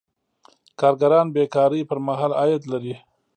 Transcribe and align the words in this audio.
کارګران 0.79 1.27
بې 1.35 1.43
کارۍ 1.55 1.81
پر 1.89 1.97
مهال 2.07 2.31
عاید 2.39 2.63
لري. 2.71 2.93